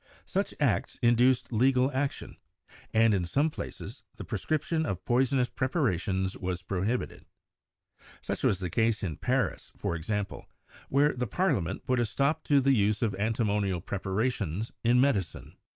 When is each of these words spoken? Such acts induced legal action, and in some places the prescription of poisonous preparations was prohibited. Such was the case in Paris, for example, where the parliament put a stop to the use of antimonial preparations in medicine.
Such 0.25 0.55
acts 0.59 0.97
induced 1.03 1.53
legal 1.53 1.91
action, 1.91 2.37
and 2.91 3.13
in 3.13 3.23
some 3.23 3.51
places 3.51 4.03
the 4.15 4.23
prescription 4.23 4.83
of 4.83 5.05
poisonous 5.05 5.47
preparations 5.47 6.35
was 6.35 6.63
prohibited. 6.63 7.27
Such 8.19 8.41
was 8.41 8.57
the 8.57 8.71
case 8.71 9.03
in 9.03 9.17
Paris, 9.17 9.71
for 9.77 9.95
example, 9.95 10.47
where 10.89 11.13
the 11.13 11.27
parliament 11.27 11.85
put 11.85 11.99
a 11.99 12.05
stop 12.05 12.43
to 12.45 12.59
the 12.59 12.73
use 12.73 13.03
of 13.03 13.13
antimonial 13.13 13.79
preparations 13.79 14.71
in 14.83 14.99
medicine. 14.99 15.55